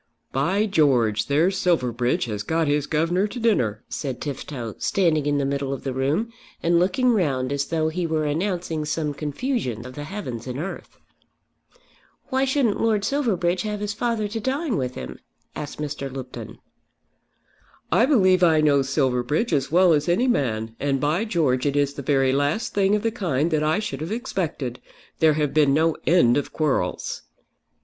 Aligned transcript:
"By 0.31 0.65
George, 0.65 1.27
there's 1.27 1.59
Silverbridge 1.59 2.25
has 2.25 2.41
got 2.41 2.67
his 2.67 2.87
governor 2.87 3.27
to 3.27 3.39
dinner," 3.39 3.83
said 3.87 4.19
Tifto, 4.19 4.73
standing 4.79 5.27
in 5.27 5.37
the 5.37 5.45
middle 5.45 5.71
of 5.71 5.83
the 5.83 5.93
room, 5.93 6.33
and 6.63 6.79
looking 6.79 7.11
round 7.11 7.53
as 7.53 7.65
though 7.65 7.89
he 7.89 8.07
were 8.07 8.25
announcing 8.25 8.83
some 8.83 9.13
confusion 9.13 9.85
of 9.85 9.93
the 9.93 10.05
heavens 10.05 10.47
and 10.47 10.57
earth. 10.57 10.97
"Why 12.29 12.45
shouldn't 12.45 12.81
Lord 12.81 13.05
Silverbridge 13.05 13.61
have 13.61 13.79
his 13.79 13.93
father 13.93 14.27
to 14.29 14.39
dine 14.39 14.75
with 14.75 14.95
him?" 14.95 15.19
asked 15.55 15.77
Mr. 15.77 16.11
Lupton. 16.11 16.57
"I 17.91 18.07
believe 18.07 18.41
I 18.41 18.59
know 18.59 18.81
Silverbridge 18.81 19.53
as 19.53 19.71
well 19.71 19.93
as 19.93 20.09
any 20.09 20.27
man, 20.27 20.75
and 20.79 20.99
by 20.99 21.25
George 21.25 21.67
it 21.67 21.75
is 21.75 21.93
the 21.93 22.01
very 22.01 22.31
last 22.33 22.73
thing 22.73 22.95
of 22.95 23.03
the 23.03 23.11
kind 23.11 23.51
that 23.51 23.61
I 23.61 23.77
should 23.77 24.01
have 24.01 24.11
expected. 24.11 24.81
There 25.19 25.33
have 25.33 25.53
been 25.53 25.75
no 25.75 25.95
end 26.07 26.37
of 26.37 26.51
quarrels." 26.51 27.21